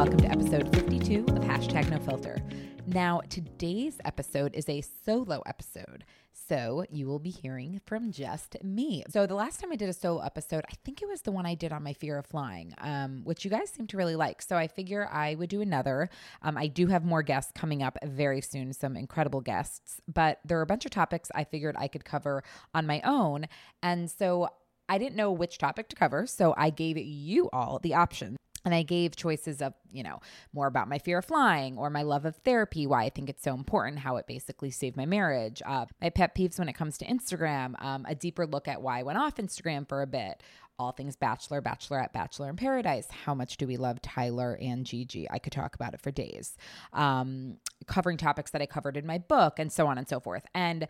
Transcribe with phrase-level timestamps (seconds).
[0.00, 2.42] Welcome to episode 52 of Hashtag No Filter.
[2.86, 9.04] Now, today's episode is a solo episode, so you will be hearing from just me.
[9.10, 11.44] So, the last time I did a solo episode, I think it was the one
[11.44, 14.40] I did on my fear of flying, um, which you guys seem to really like.
[14.40, 16.08] So, I figure I would do another.
[16.40, 20.58] Um, I do have more guests coming up very soon, some incredible guests, but there
[20.58, 23.48] are a bunch of topics I figured I could cover on my own.
[23.82, 24.48] And so,
[24.88, 28.38] I didn't know which topic to cover, so I gave you all the options.
[28.64, 30.20] And I gave choices of, you know,
[30.52, 33.42] more about my fear of flying or my love of therapy, why I think it's
[33.42, 36.98] so important, how it basically saved my marriage, uh, my pet peeves when it comes
[36.98, 40.42] to Instagram, um, a deeper look at why I went off Instagram for a bit,
[40.78, 43.06] all things Bachelor, Bachelorette, Bachelor in Paradise.
[43.24, 45.28] How much do we love Tyler and Gigi?
[45.30, 46.56] I could talk about it for days.
[46.92, 50.44] Um, covering topics that I covered in my book and so on and so forth.
[50.54, 50.88] And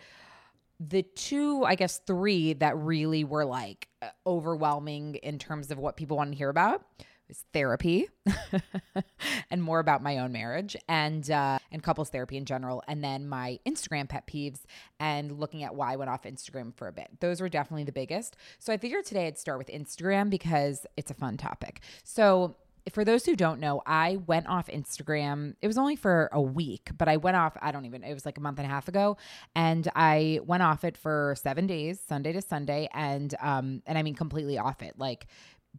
[0.78, 3.88] the two, I guess, three that really were like
[4.26, 6.82] overwhelming in terms of what people want to hear about
[7.30, 8.08] was therapy
[9.50, 13.28] and more about my own marriage and uh, and couples therapy in general and then
[13.28, 14.60] my instagram pet peeves
[14.98, 17.92] and looking at why i went off instagram for a bit those were definitely the
[17.92, 22.56] biggest so i figured today i'd start with instagram because it's a fun topic so
[22.92, 25.54] for those who don't know, I went off Instagram.
[25.60, 28.24] It was only for a week, but I went off, I don't even, it was
[28.24, 29.18] like a month and a half ago.
[29.54, 32.88] And I went off it for seven days, Sunday to Sunday.
[32.94, 34.94] And, um, and I mean, completely off it.
[34.98, 35.26] Like,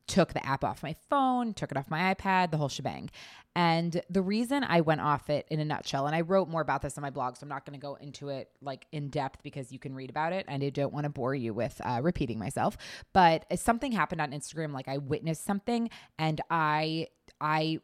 [0.08, 3.10] took the app off my phone, took it off my iPad, the whole shebang.
[3.56, 6.82] And the reason I went off it in a nutshell, and I wrote more about
[6.82, 9.44] this on my blog, so I'm not going to go into it like in depth
[9.44, 12.00] because you can read about it, and I don't want to bore you with uh,
[12.02, 12.78] repeating myself.
[13.12, 17.08] But something happened on Instagram, like I witnessed something, and I,
[17.42, 17.82] I,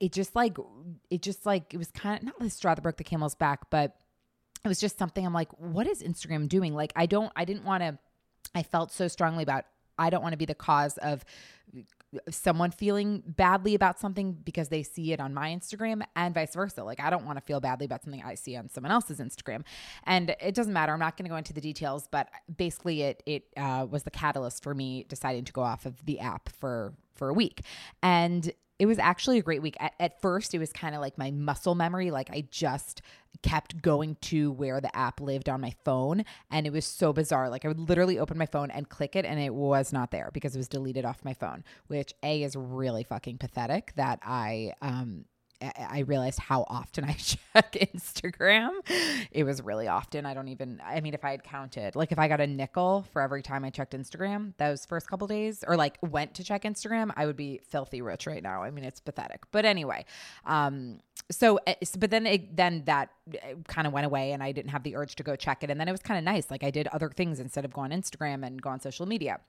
[0.00, 0.56] it just like,
[1.10, 3.68] it just like it was kind of not the straw that broke the camel's back,
[3.70, 3.96] but
[4.64, 5.26] it was just something.
[5.26, 6.74] I'm like, what is Instagram doing?
[6.74, 7.98] Like, I don't, I didn't want to.
[8.54, 9.64] I felt so strongly about
[9.98, 11.24] I don't want to be the cause of
[12.30, 16.84] someone feeling badly about something because they see it on my Instagram and vice versa.
[16.84, 19.62] Like I don't want to feel badly about something I see on someone else's Instagram.
[20.04, 20.92] And it doesn't matter.
[20.92, 24.10] I'm not going to go into the details, but basically it it uh, was the
[24.10, 27.62] catalyst for me deciding to go off of the app for for a week.
[28.02, 28.52] And
[28.84, 29.78] it was actually a great week.
[29.80, 32.10] At, at first, it was kind of like my muscle memory.
[32.10, 33.00] Like I just
[33.42, 36.22] kept going to where the app lived on my phone.
[36.50, 37.48] And it was so bizarre.
[37.48, 40.28] Like I would literally open my phone and click it, and it was not there
[40.34, 44.74] because it was deleted off my phone, which A is really fucking pathetic that I,
[44.82, 45.24] um,
[45.76, 48.70] I realized how often I check Instagram.
[49.30, 50.26] It was really often.
[50.26, 53.06] I don't even, I mean, if I had counted, like if I got a nickel
[53.12, 56.62] for every time I checked Instagram those first couple days or like went to check
[56.62, 58.62] Instagram, I would be filthy rich right now.
[58.62, 59.42] I mean, it's pathetic.
[59.50, 60.04] But anyway,
[60.44, 64.52] um, so, eh, but then it, then that eh, kind of went away and I
[64.52, 65.70] didn't have the urge to go check it.
[65.70, 66.50] And then it was kind of nice.
[66.50, 69.40] Like I did other things instead of going on Instagram and go on social media.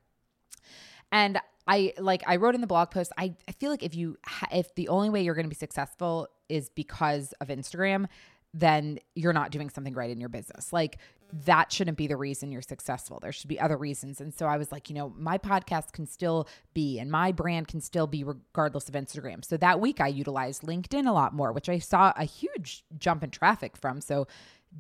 [1.11, 3.11] And I like I wrote in the blog post.
[3.17, 5.55] I, I feel like if you ha- if the only way you're going to be
[5.55, 8.05] successful is because of Instagram,
[8.53, 10.72] then you're not doing something right in your business.
[10.72, 10.97] Like
[11.43, 13.19] that shouldn't be the reason you're successful.
[13.19, 14.22] There should be other reasons.
[14.22, 17.67] And so I was like, you know, my podcast can still be and my brand
[17.67, 19.43] can still be regardless of Instagram.
[19.43, 23.23] So that week I utilized LinkedIn a lot more, which I saw a huge jump
[23.23, 23.99] in traffic from.
[24.01, 24.28] So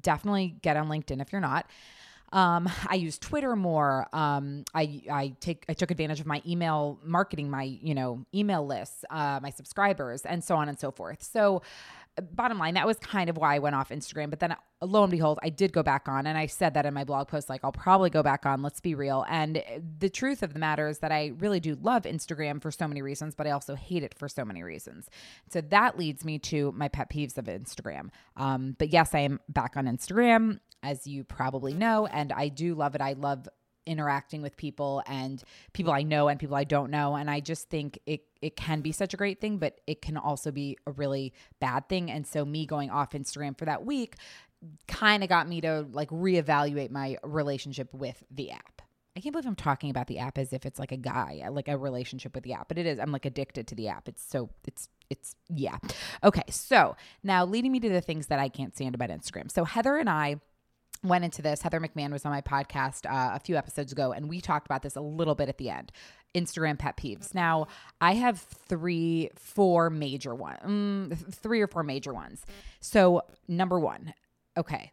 [0.01, 1.69] definitely get on LinkedIn if you're not.
[2.35, 4.07] Um, I use Twitter more.
[4.11, 8.67] Um, I I take I took advantage of my email marketing, my you know email
[8.67, 11.23] lists, uh, my subscribers, and so on and so forth.
[11.23, 11.61] So
[12.21, 14.29] bottom line, that was kind of why I went off Instagram.
[14.29, 16.27] But then uh, lo and behold, I did go back on.
[16.27, 18.61] And I said that in my blog post, like, I'll probably go back on.
[18.61, 19.25] Let's be real.
[19.29, 19.61] And uh,
[19.99, 23.01] the truth of the matter is that I really do love Instagram for so many
[23.01, 25.09] reasons, but I also hate it for so many reasons.
[25.49, 28.09] So that leads me to my pet peeves of Instagram.
[28.37, 32.05] Um, but yes, I am back on Instagram, as you probably know.
[32.07, 33.01] And I do love it.
[33.01, 33.47] I love
[33.85, 35.43] interacting with people and
[35.73, 37.15] people I know and people I don't know.
[37.15, 40.17] And I just think it it can be such a great thing, but it can
[40.17, 42.11] also be a really bad thing.
[42.11, 44.15] And so me going off Instagram for that week
[44.87, 48.81] kind of got me to like reevaluate my relationship with the app.
[49.17, 51.69] I can't believe I'm talking about the app as if it's like a guy, like
[51.69, 52.99] a relationship with the app, but it is.
[52.99, 54.09] I'm like addicted to the app.
[54.09, 55.77] It's so it's it's yeah.
[56.23, 59.49] Okay, so now leading me to the things that I can't stand about Instagram.
[59.49, 60.41] So Heather and I
[61.03, 61.61] went into this.
[61.61, 64.81] Heather McMahon was on my podcast uh, a few episodes ago, and we talked about
[64.81, 65.91] this a little bit at the end.
[66.33, 67.33] Instagram pet peeves.
[67.33, 67.67] Now,
[68.01, 72.45] I have three, four major ones, mm, three or four major ones.
[72.81, 74.13] So, number one,
[74.57, 74.91] okay,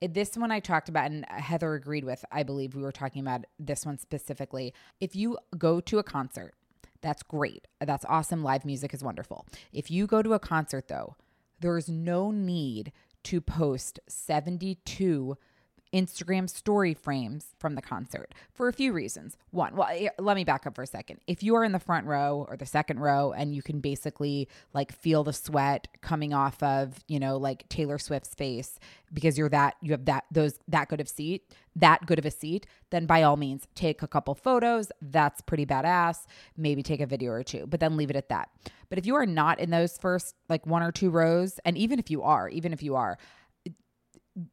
[0.00, 2.24] this one I talked about, and Heather agreed with.
[2.32, 4.72] I believe we were talking about this one specifically.
[5.00, 6.54] If you go to a concert,
[7.00, 7.66] that's great.
[7.80, 8.42] That's awesome.
[8.42, 9.46] Live music is wonderful.
[9.72, 11.16] If you go to a concert, though,
[11.60, 12.92] there's no need
[13.28, 15.36] to post 72
[15.92, 19.36] Instagram story frames from the concert for a few reasons.
[19.50, 21.20] One, well, eh, let me back up for a second.
[21.26, 24.48] If you are in the front row or the second row and you can basically
[24.74, 28.78] like feel the sweat coming off of, you know, like Taylor Swift's face
[29.12, 31.44] because you're that, you have that, those, that good of seat,
[31.76, 34.90] that good of a seat, then by all means take a couple photos.
[35.00, 36.26] That's pretty badass.
[36.56, 38.50] Maybe take a video or two, but then leave it at that.
[38.88, 41.98] But if you are not in those first like one or two rows, and even
[41.98, 43.18] if you are, even if you are,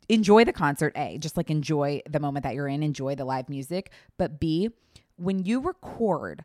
[0.10, 3.50] enjoy the concert a just like enjoy the moment that you're in enjoy the live
[3.50, 4.70] music but b
[5.18, 6.44] when you record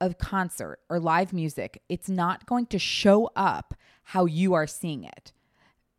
[0.00, 3.74] a concert or live music it's not going to show up
[4.06, 5.32] how you are seeing it.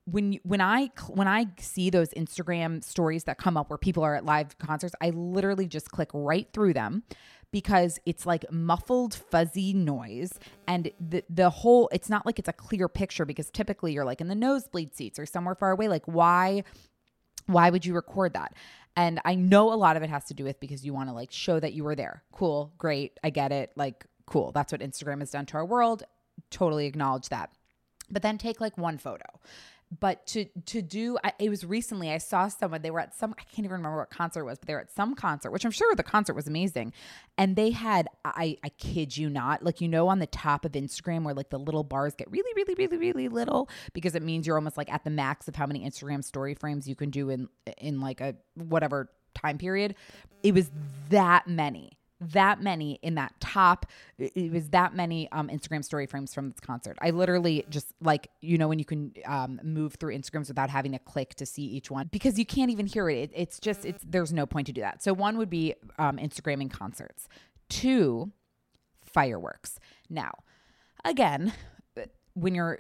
[0.06, 4.16] When when I when I see those Instagram stories that come up where people are
[4.16, 7.04] at live concerts, I literally just click right through them
[7.52, 10.34] because it's like muffled fuzzy noise.
[10.68, 14.22] And the the whole it's not like it's a clear picture because typically you're like
[14.22, 15.88] in the nosebleed seats or somewhere far away.
[15.88, 16.64] Like why
[17.46, 18.54] why would you record that?
[18.96, 21.14] And i know a lot of it has to do with because you want to
[21.14, 22.24] like show that you were there.
[22.32, 26.04] Cool great i get it like cool that's what instagram has done to our world
[26.50, 27.52] totally acknowledge that.
[28.10, 29.26] But then take like one photo
[30.00, 33.34] but to to do I, it was recently i saw someone they were at some
[33.38, 35.66] i can't even remember what concert it was but they were at some concert which
[35.66, 36.94] i'm sure the concert was amazing.
[37.40, 40.72] And they had i i kid you not like you know on the top of
[40.72, 44.48] instagram where like the little bars get really really really really little because it means
[44.48, 47.30] you're almost like at the max of how many instagram story frames you can do
[47.30, 47.48] in
[47.78, 49.96] in like a whatever time period.
[50.44, 50.70] It was
[51.10, 53.86] that many that many in that top
[54.18, 56.98] it was that many um, instagram story frames from this concert.
[57.02, 60.94] I literally just like you know when you can um, move through instagrams without having
[60.94, 63.18] to click to see each one because you can't even hear it.
[63.18, 65.04] it it's just it's there's no point to do that.
[65.04, 67.28] So one would be um, instagramming concerts.
[67.70, 68.32] Two
[69.04, 69.80] fireworks.
[70.10, 70.32] Now
[71.06, 71.54] again
[72.38, 72.80] when you're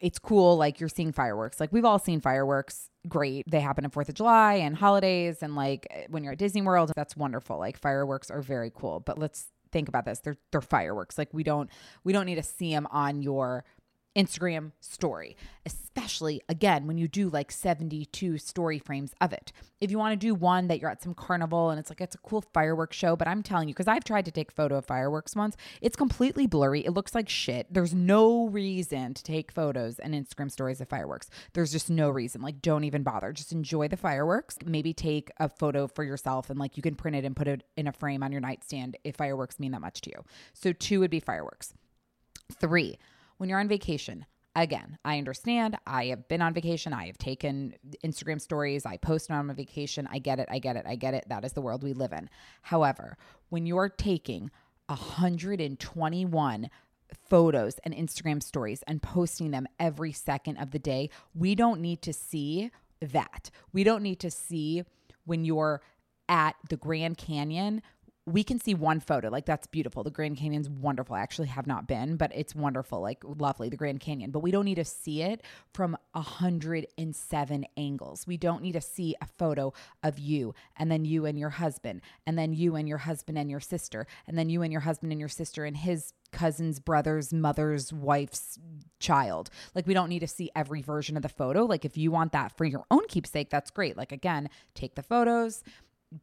[0.00, 1.60] it's cool like you're seeing fireworks.
[1.60, 2.90] Like we've all seen fireworks.
[3.08, 3.44] Great.
[3.48, 6.92] They happen on fourth of july and holidays and like when you're at disney world
[6.96, 7.58] that's wonderful.
[7.58, 9.00] Like fireworks are very cool.
[9.00, 10.18] But let's think about this.
[10.20, 11.18] They're they're fireworks.
[11.18, 11.70] Like we don't
[12.02, 13.64] we don't need to see them on your
[14.16, 15.36] Instagram story,
[15.66, 19.52] especially again when you do like 72 story frames of it.
[19.80, 22.14] If you want to do one that you're at some carnival and it's like it's
[22.14, 24.86] a cool fireworks show, but I'm telling you, because I've tried to take photo of
[24.86, 26.84] fireworks once, it's completely blurry.
[26.84, 27.66] It looks like shit.
[27.70, 31.28] There's no reason to take photos and Instagram stories of fireworks.
[31.52, 32.40] There's just no reason.
[32.40, 33.32] Like, don't even bother.
[33.32, 34.56] Just enjoy the fireworks.
[34.64, 37.64] Maybe take a photo for yourself and like you can print it and put it
[37.76, 40.24] in a frame on your nightstand if fireworks mean that much to you.
[40.54, 41.74] So, two would be fireworks.
[42.60, 42.98] Three,
[43.38, 45.76] when you're on vacation, again, I understand.
[45.86, 46.92] I have been on vacation.
[46.92, 47.74] I have taken
[48.04, 48.86] Instagram stories.
[48.86, 50.08] I post on my vacation.
[50.10, 50.48] I get it.
[50.50, 50.84] I get it.
[50.86, 51.26] I get it.
[51.28, 52.28] That is the world we live in.
[52.62, 53.16] However,
[53.50, 54.50] when you're taking
[54.86, 56.70] 121
[57.28, 62.02] photos and Instagram stories and posting them every second of the day, we don't need
[62.02, 63.50] to see that.
[63.72, 64.84] We don't need to see
[65.24, 65.82] when you're
[66.28, 67.82] at the Grand Canyon
[68.26, 69.28] we can see one photo.
[69.28, 70.02] Like that's beautiful.
[70.02, 71.14] The Grand Canyon's wonderful.
[71.14, 73.00] I actually have not been, but it's wonderful.
[73.00, 74.32] Like lovely, the Grand Canyon.
[74.32, 75.42] But we don't need to see it
[75.72, 78.26] from 107 angles.
[78.26, 82.00] We don't need to see a photo of you and then you and your husband
[82.26, 85.12] and then you and your husband and your sister and then you and your husband
[85.12, 88.58] and your sister and his cousin's brother's mother's wife's
[88.98, 89.50] child.
[89.74, 91.64] Like we don't need to see every version of the photo.
[91.64, 93.96] Like if you want that for your own keepsake, that's great.
[93.96, 95.62] Like again, take the photos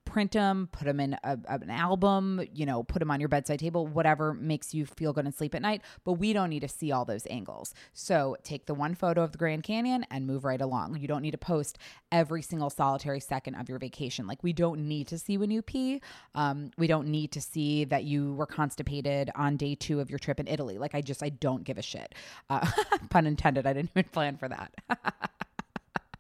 [0.05, 3.59] print them, put them in a, an album, you know, put them on your bedside
[3.59, 5.81] table, whatever makes you feel good and sleep at night.
[6.03, 7.73] But we don't need to see all those angles.
[7.93, 10.97] So take the one photo of the Grand Canyon and move right along.
[10.97, 11.77] You don't need to post
[12.12, 14.27] every single solitary second of your vacation.
[14.27, 16.01] Like, we don't need to see when you pee.
[16.35, 20.19] Um, we don't need to see that you were constipated on day two of your
[20.19, 20.77] trip in Italy.
[20.77, 22.13] Like, I just, I don't give a shit.
[22.50, 22.65] Uh,
[23.09, 23.65] pun intended.
[23.65, 24.73] I didn't even plan for that.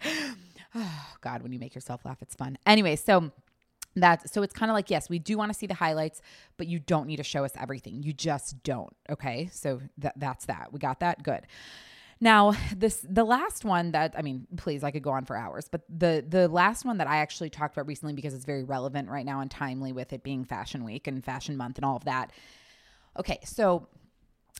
[0.75, 2.57] oh, God, when you make yourself laugh, it's fun.
[2.65, 3.31] Anyway, so
[3.95, 6.21] that's so it's kind of like yes we do want to see the highlights
[6.57, 8.03] but you don't need to show us everything.
[8.03, 9.49] You just don't okay?
[9.51, 10.71] So that that's that.
[10.71, 11.23] We got that?
[11.23, 11.45] Good.
[12.19, 15.67] Now this the last one that i mean please i could go on for hours
[15.69, 19.09] but the the last one that i actually talked about recently because it's very relevant
[19.09, 22.05] right now and timely with it being fashion week and fashion month and all of
[22.05, 22.31] that.
[23.19, 23.87] Okay so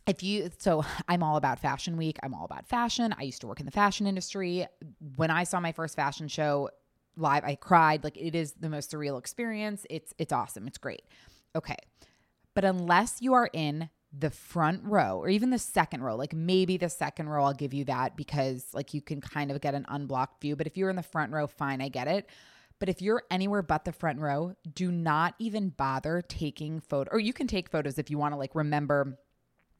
[0.08, 2.18] if you so i'm all about fashion week.
[2.22, 3.16] I'm all about fashion.
[3.18, 4.68] I used to work in the fashion industry.
[5.16, 6.70] When i saw my first fashion show
[7.16, 7.44] live.
[7.44, 8.04] I cried.
[8.04, 9.86] Like it is the most surreal experience.
[9.90, 10.68] It's it's awesome.
[10.68, 11.04] It's great.
[11.56, 11.78] Okay.
[12.54, 16.78] But unless you are in the front row or even the second row like maybe
[16.78, 19.86] the second row i'll give you that because like you can kind of get an
[19.90, 20.56] unblocked view.
[20.56, 22.30] But if you're in the front row fine i get it.
[22.80, 27.20] But if you're anywhere but the front row do not even bother taking photo or
[27.20, 29.18] you can take photos if you want to like remember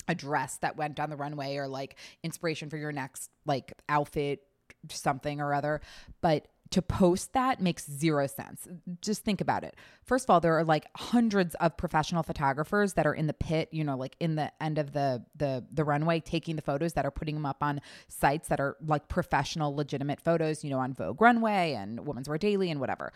[0.08, 4.42] a dress that went down the runway or like inspiration for your next like outfit
[4.90, 5.82] something or other.
[6.22, 8.68] But to post that makes zero sense.
[9.00, 9.76] Just think about it.
[10.04, 13.70] First of all, there are like hundreds of professional photographers that are in the pit,
[13.72, 17.06] you know, like in the end of the the the runway taking the photos that
[17.06, 20.96] are putting them up on sites that are like professional legitimate photos, you know, on
[20.96, 23.14] Vogue Runway and Women's Wear Daily and whatever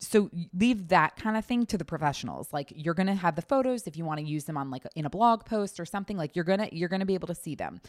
[0.00, 3.86] so leave that kind of thing to the professionals like you're gonna have the photos
[3.86, 6.34] if you want to use them on like in a blog post or something like
[6.34, 7.80] you're gonna you're gonna be able to see them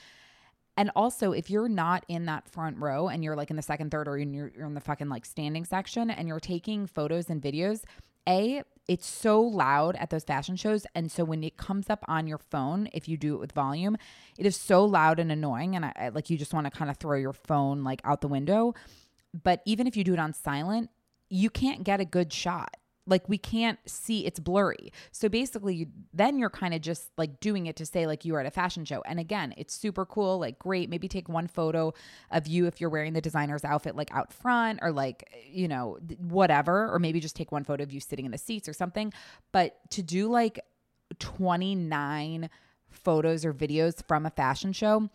[0.79, 3.91] and also if you're not in that front row and you're like in the second
[3.91, 7.29] third or in your, you're in the fucking like standing section and you're taking photos
[7.29, 7.83] and videos
[8.29, 10.87] a it's so loud at those fashion shows.
[10.95, 13.97] And so when it comes up on your phone if you do it with volume
[14.37, 15.75] it is so loud and annoying.
[15.75, 18.21] And I, I like you just want to kind of throw your phone like out
[18.21, 18.73] the window.
[19.43, 20.89] But even if you do it on silent
[21.29, 22.77] you can't get a good shot.
[23.09, 24.93] Like we can't see it's blurry.
[25.11, 28.39] So basically then you're kind of just like doing it to say like you are
[28.39, 29.01] at a fashion show.
[29.05, 30.89] And again, it's super cool, like great.
[30.89, 31.93] Maybe take one photo
[32.31, 35.97] of you if you're wearing the designer's outfit like out front or like, you know,
[36.19, 39.11] whatever, or maybe just take one photo of you sitting in the seats or something.
[39.51, 40.59] But to do like
[41.17, 42.49] 29
[42.89, 45.09] photos or videos from a fashion show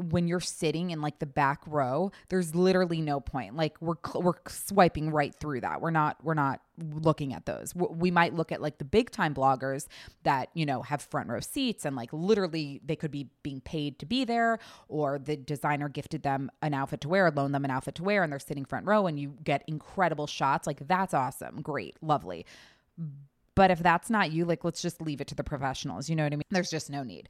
[0.00, 3.56] when you're sitting in like the back row there's literally no point.
[3.56, 5.80] Like we're we're swiping right through that.
[5.80, 7.74] We're not we're not looking at those.
[7.74, 9.86] We might look at like the big time bloggers
[10.22, 13.98] that you know have front row seats and like literally they could be being paid
[13.98, 17.70] to be there or the designer gifted them an outfit to wear loaned them an
[17.70, 20.66] outfit to wear and they're sitting front row and you get incredible shots.
[20.66, 21.60] Like that's awesome.
[21.62, 21.96] Great.
[22.02, 22.46] Lovely.
[23.54, 26.08] But if that's not you like let's just leave it to the professionals.
[26.08, 26.42] You know what i mean?
[26.50, 27.28] There's just no need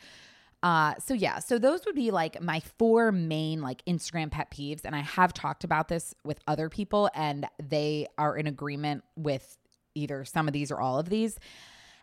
[0.62, 4.85] uh, so yeah, so those would be like my four main like Instagram pet peeves,
[4.85, 9.57] and I have talked about this with other people, and they are in agreement with
[9.95, 11.38] either some of these or all of these.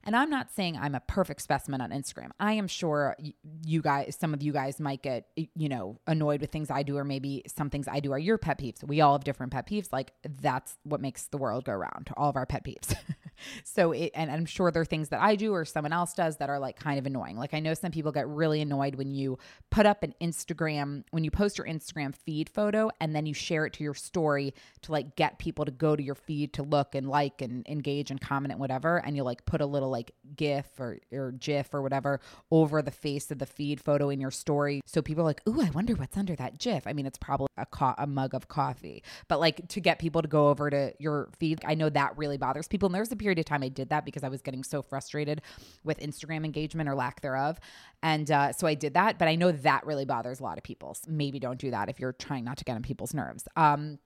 [0.07, 2.29] And I'm not saying I'm a perfect specimen on Instagram.
[2.39, 3.17] I am sure
[3.65, 6.95] you guys, some of you guys might get, you know, annoyed with things I do,
[6.95, 8.81] or maybe some things I do are your pet peeves.
[8.85, 9.91] We all have different pet peeves.
[9.91, 12.95] Like that's what makes the world go round, all of our pet peeves.
[13.65, 16.37] so, it, and I'm sure there are things that I do or someone else does
[16.37, 17.35] that are like kind of annoying.
[17.35, 19.37] Like I know some people get really annoyed when you
[19.71, 23.65] put up an Instagram, when you post your Instagram feed photo and then you share
[23.65, 26.95] it to your story to like get people to go to your feed to look
[26.95, 28.99] and like and engage and comment and whatever.
[28.99, 32.19] And you like put a little like GIF or, or GIF or whatever
[32.51, 34.81] over the face of the feed photo in your story.
[34.85, 36.85] So people are like, ooh, I wonder what's under that GIF.
[36.85, 40.21] I mean, it's probably a, co- a mug of coffee, but like to get people
[40.21, 42.87] to go over to your feed, I know that really bothers people.
[42.87, 45.41] And there's a period of time I did that because I was getting so frustrated
[45.83, 47.59] with Instagram engagement or lack thereof.
[48.03, 50.63] And uh, so I did that, but I know that really bothers a lot of
[50.63, 50.93] people.
[50.93, 53.47] So maybe don't do that if you're trying not to get on people's nerves.
[53.55, 53.97] Um,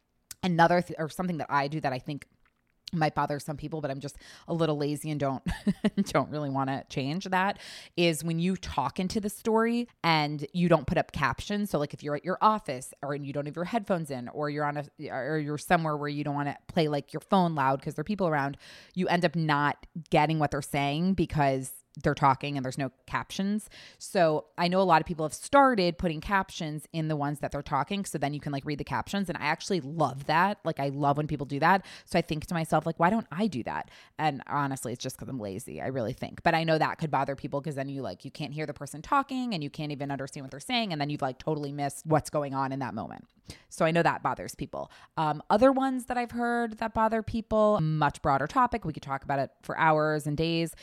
[0.43, 2.25] another th- or something that I do that I think
[2.93, 4.17] might bother some people but i'm just
[4.47, 5.43] a little lazy and don't
[6.05, 7.57] don't really want to change that
[7.97, 11.69] is when you talk into the story and you don't put up captions.
[11.69, 14.49] So like if you're at your office or you don't have your headphones in or
[14.49, 17.55] you're on a or you're somewhere where you don't want to play like your phone
[17.55, 18.57] loud because there are people around
[18.93, 21.71] you end up not getting what they're saying because
[22.01, 23.69] they're talking and there's no captions.
[23.97, 27.51] So I know a lot of people have started putting captions in the ones that
[27.51, 28.05] they're talking.
[28.05, 29.27] So then you can like read the captions.
[29.27, 30.59] And I actually love that.
[30.63, 31.85] Like I love when people do that.
[32.05, 33.91] So I think to myself, like, why don't I do that?
[34.17, 35.81] And honestly, it's just because I'm lazy.
[35.81, 36.43] I really think.
[36.43, 38.73] But I know that could bother people because then you like you can't hear the
[38.73, 40.93] person talking and you can't even understand what they're saying.
[40.93, 43.25] And then you've like totally missed what's going on in that moment.
[43.67, 44.89] So I know that bothers people.
[45.17, 48.85] Um, other ones that I've heard that bother people, much broader topic.
[48.85, 50.73] We could talk about it for hours and days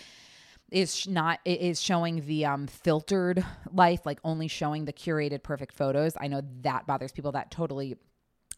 [0.70, 6.14] is not is showing the um filtered life like only showing the curated perfect photos
[6.20, 7.96] i know that bothers people that totally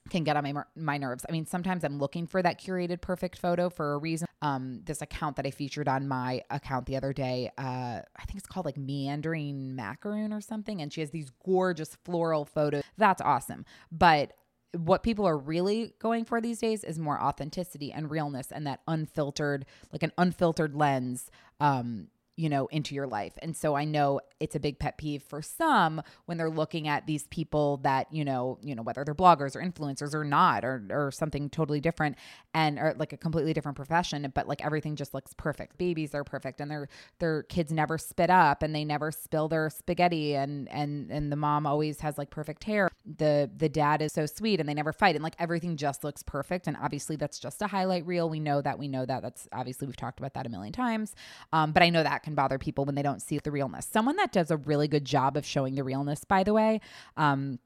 [0.08, 1.24] can get on my my nerves.
[1.28, 4.26] I mean, sometimes I'm looking for that curated perfect photo for a reason.
[4.42, 8.38] Um, this account that I featured on my account the other day, uh, I think
[8.38, 12.82] it's called like Meandering Macaroon or something, and she has these gorgeous floral photos.
[12.96, 14.32] That's awesome, but
[14.76, 18.80] what people are really going for these days is more authenticity and realness and that
[18.86, 22.06] unfiltered like an unfiltered lens um
[22.40, 23.34] you know, into your life.
[23.42, 27.06] And so I know it's a big pet peeve for some when they're looking at
[27.06, 30.82] these people that, you know, you know, whether they're bloggers or influencers or not, or
[30.88, 32.16] or something totally different
[32.54, 35.76] and or like a completely different profession, but like everything just looks perfect.
[35.76, 39.68] Babies are perfect and their their kids never spit up and they never spill their
[39.68, 42.88] spaghetti and and and the mom always has like perfect hair.
[43.04, 46.22] The the dad is so sweet and they never fight and like everything just looks
[46.22, 46.66] perfect.
[46.66, 48.30] And obviously that's just a highlight reel.
[48.30, 48.78] We know that.
[48.78, 49.20] We know that.
[49.20, 51.14] That's obviously we've talked about that a million times.
[51.52, 53.86] Um, but I know that can bother people when they don't see the realness.
[53.90, 56.80] Someone that does a really good job of showing the realness, by the way,
[57.16, 57.58] um,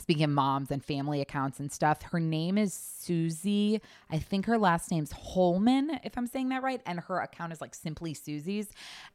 [0.00, 3.80] speaking of moms and family accounts and stuff, her name is Susie.
[4.10, 6.80] I think her last name's Holman, if I'm saying that right.
[6.86, 8.68] And her account is like Simply Susie's.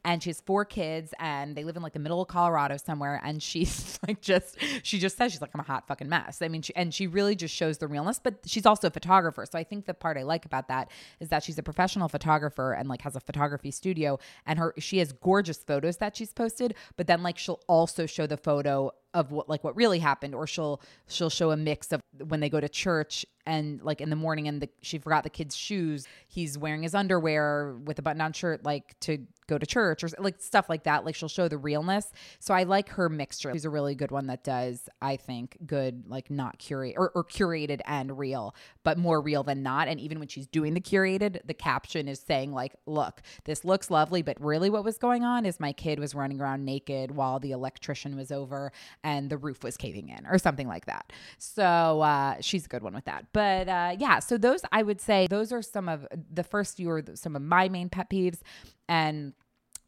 [0.04, 3.20] And she has four kids and they live in like the middle of Colorado somewhere.
[3.24, 6.42] And she's like just, she just says she's like, I'm a hot fucking mess.
[6.42, 9.46] I mean, she, and she really just shows the realness, but she's also a photographer.
[9.50, 12.72] So I think the part I like about that is that she's a professional photographer
[12.72, 14.18] and like has a photography studio.
[14.46, 18.26] And her, she has gorgeous photos that she's posted, but then like she'll also show
[18.26, 22.00] the photo of what like what really happened or she'll she'll show a mix of
[22.26, 25.30] when they go to church and like in the morning and the, she forgot the
[25.30, 29.66] kid's shoes he's wearing his underwear with a button down shirt like to go to
[29.66, 32.12] church or like stuff like that like she'll show the realness.
[32.38, 33.52] So i like her mixture.
[33.52, 37.24] She's a really good one that does i think good like not curate or, or
[37.24, 39.88] curated and real but more real than not.
[39.88, 43.90] And even when she's doing the curated the caption is saying like look this looks
[43.90, 47.38] lovely but really what was going on is my kid was running around naked while
[47.38, 48.72] the electrician was over
[49.02, 51.12] and the roof was caving in or something like that.
[51.38, 53.26] So uh, she's a good one with that.
[53.32, 56.90] But uh, yeah, so those I would say those are some of the first few
[56.90, 58.40] are some of my main pet peeves.
[58.88, 59.32] And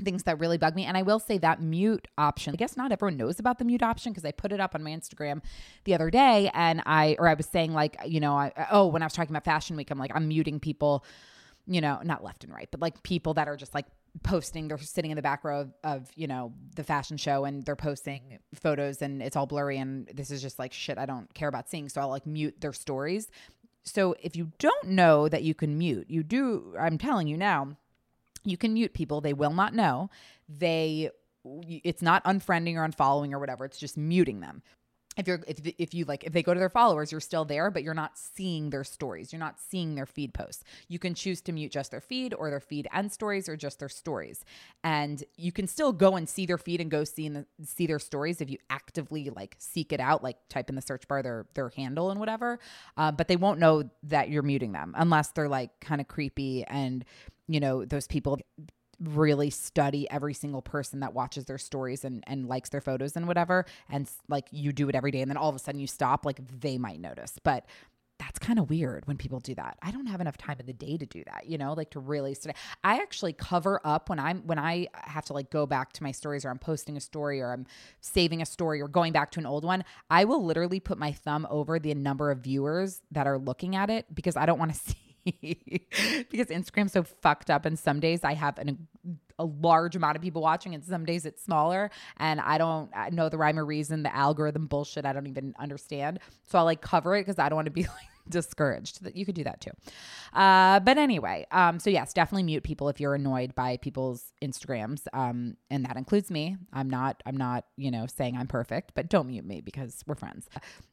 [0.03, 0.85] things that really bug me.
[0.85, 3.83] And I will say that mute option, I guess not everyone knows about the mute
[3.83, 5.43] option because I put it up on my Instagram
[5.85, 9.03] the other day and I, or I was saying like, you know, I, oh, when
[9.03, 11.05] I was talking about fashion week, I'm like, I'm muting people,
[11.67, 13.87] you know, not left and right, but like people that are just like
[14.23, 17.65] posting they're sitting in the back row of, of, you know the fashion show and
[17.65, 21.33] they're posting photos and it's all blurry and this is just like shit i don't
[21.35, 23.31] care about seeing so i'll like mute their stories
[23.83, 27.77] so if you don't know that you can mute you do i'm telling you now
[28.47, 29.21] you can mute people.
[29.21, 30.11] They will not know.
[30.49, 31.11] They
[31.45, 33.65] it's not unfriending or unfollowing or whatever.
[33.65, 34.63] It's just muting them.
[35.17, 37.71] If you're if, if you like if they go to their followers you're still there
[37.71, 39.33] but you're not seeing their stories.
[39.33, 40.63] You're not seeing their feed posts.
[40.89, 43.79] You can choose to mute just their feed or their feed and stories or just
[43.79, 44.45] their stories.
[44.85, 47.99] And you can still go and see their feed and go see the, see their
[47.99, 51.47] stories if you actively like seek it out like type in the search bar their
[51.55, 52.59] their handle and whatever.
[52.99, 56.63] Uh, but they won't know that you're muting them unless they're like kind of creepy
[56.65, 57.07] and
[57.49, 58.39] you know those people
[59.01, 63.27] really study every single person that watches their stories and, and likes their photos and
[63.27, 63.67] whatever.
[63.91, 66.25] And like you do it every day and then all of a sudden you stop,
[66.25, 67.39] like they might notice.
[67.43, 67.67] But
[68.19, 69.77] that's kind of weird when people do that.
[69.83, 72.01] I don't have enough time in the day to do that, you know, like to
[72.01, 72.57] really study.
[72.83, 76.13] I actually cover up when I'm when I have to like go back to my
[76.13, 77.67] stories or I'm posting a story or I'm
[78.01, 79.85] saving a story or going back to an old one.
[80.09, 83.91] I will literally put my thumb over the number of viewers that are looking at
[83.91, 84.97] it because I don't want to see
[86.31, 87.67] because Instagram's so fucked up.
[87.67, 88.87] And some days I have an,
[89.39, 91.91] a large amount of people watching, and some days it's smaller.
[92.19, 95.05] And I don't know the rhyme or reason, the algorithm bullshit.
[95.05, 96.21] I don't even understand.
[96.47, 99.03] So I'll like cover it because I don't want to be like discouraged.
[99.03, 99.71] That you could do that too.
[100.33, 105.07] Uh, but anyway, um, so yes, definitely mute people if you're annoyed by people's Instagrams,
[105.13, 106.57] um, and that includes me.
[106.73, 107.23] I'm not.
[107.27, 107.65] I'm not.
[107.77, 110.49] You know, saying I'm perfect, but don't mute me because we're friends.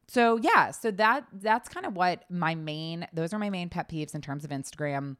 [0.08, 3.08] So yeah, so that that's kind of what my main.
[3.14, 5.18] Those are my main pet peeves in terms of Instagram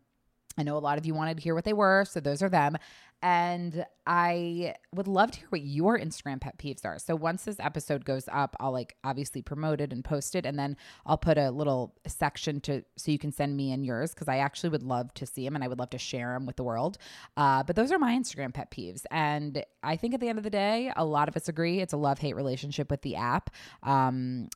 [0.58, 2.50] I know a lot of you wanted to hear what they were, so those are
[2.50, 2.78] them.
[3.22, 7.00] And I would love to hear what your Instagram pet peeves are.
[7.00, 10.60] So once this episode goes up, I'll like obviously promote it and post it, and
[10.60, 14.28] then I'll put a little section to so you can send me in yours because
[14.28, 16.58] I actually would love to see them and I would love to share them with
[16.58, 16.98] the world.
[17.38, 20.44] Uh, but those are my Instagram pet peeves, and I think at the end of
[20.44, 23.50] the day, a lot of us agree it's a love hate relationship with the app.
[23.84, 24.50] Um,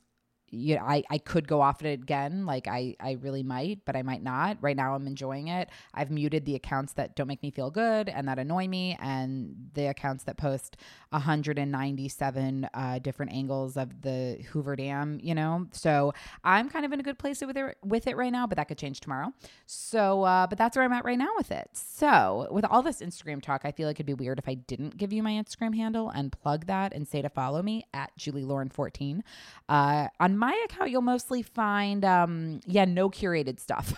[0.50, 2.46] you know, I, I could go off it again.
[2.46, 4.58] Like I, I really might, but I might not.
[4.62, 5.70] Right now I'm enjoying it.
[5.94, 9.70] I've muted the accounts that don't make me feel good and that annoy me and
[9.74, 10.78] the accounts that post
[11.10, 15.68] 197 uh, different angles of the Hoover Dam, you know?
[15.72, 18.58] So I'm kind of in a good place with it, with it right now, but
[18.58, 19.34] that could change tomorrow.
[19.66, 21.70] So, uh, but that's where I'm at right now with it.
[21.74, 24.98] So with all this Instagram talk, I feel like it'd be weird if I didn't
[24.98, 28.44] give you my Instagram handle and plug that and say to follow me at Julie
[28.44, 29.24] Lauren 14.
[29.68, 33.94] Uh, on my account, you'll mostly find, um, yeah, no curated stuff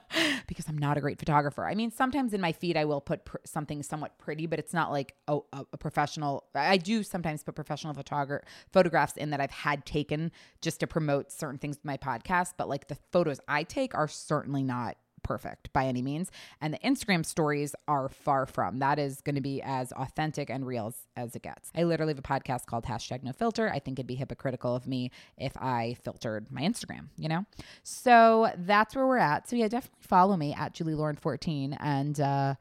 [0.46, 1.66] because I'm not a great photographer.
[1.66, 4.72] I mean, sometimes in my feed, I will put pr- something somewhat pretty, but it's
[4.72, 6.44] not like a, a professional.
[6.54, 11.32] I do sometimes put professional photographer photographs in that I've had taken just to promote
[11.32, 12.54] certain things with my podcast.
[12.56, 16.30] But like the photos I take are certainly not perfect by any means.
[16.60, 18.78] And the Instagram stories are far from.
[18.78, 21.70] That is going to be as authentic and real as, it gets.
[21.76, 23.70] I literally have a podcast called hashtag no filter.
[23.70, 27.44] I think it'd be hypocritical of me if I filtered my Instagram, you know?
[27.82, 29.48] So that's where we're at.
[29.48, 32.54] So yeah, definitely follow me at Julie Lauren 14 and uh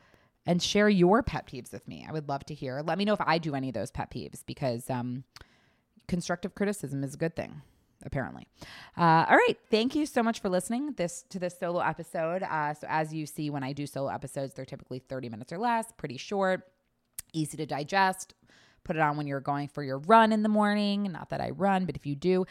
[0.45, 2.05] and share your pet peeves with me.
[2.07, 2.81] I would love to hear.
[2.83, 5.23] Let me know if I do any of those pet peeves because um
[6.07, 7.61] constructive criticism is a good thing
[8.05, 8.47] apparently.
[8.97, 12.43] Uh, all right, thank you so much for listening this to this solo episode.
[12.43, 15.57] Uh, so as you see, when I do solo episodes, they're typically thirty minutes or
[15.57, 16.61] less, pretty short,
[17.33, 18.33] easy to digest.
[18.83, 21.11] Put it on when you're going for your run in the morning.
[21.11, 22.45] Not that I run, but if you do.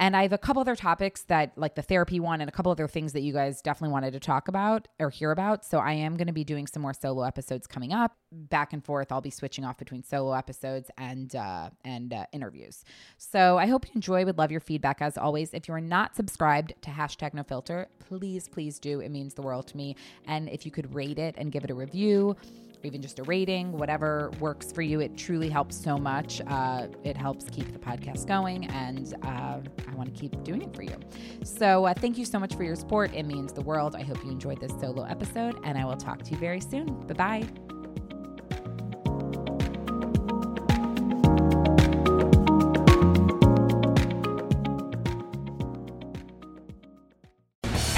[0.00, 2.72] And I have a couple other topics that, like the therapy one, and a couple
[2.72, 5.62] other things that you guys definitely wanted to talk about or hear about.
[5.62, 8.82] So I am going to be doing some more solo episodes coming up, back and
[8.82, 9.12] forth.
[9.12, 12.82] I'll be switching off between solo episodes and uh, and uh, interviews.
[13.18, 14.24] So I hope you enjoy.
[14.24, 15.52] Would love your feedback as always.
[15.52, 19.00] If you are not subscribed to hashtag No Filter, please please do.
[19.00, 19.96] It means the world to me.
[20.26, 22.36] And if you could rate it and give it a review
[22.84, 25.00] even just a rating, whatever works for you.
[25.00, 26.40] It truly helps so much.
[26.46, 30.74] Uh, it helps keep the podcast going, and uh, I want to keep doing it
[30.74, 30.96] for you.
[31.44, 33.14] So, uh, thank you so much for your support.
[33.14, 33.94] It means the world.
[33.94, 36.86] I hope you enjoyed this solo episode, and I will talk to you very soon.
[37.06, 37.69] Bye bye.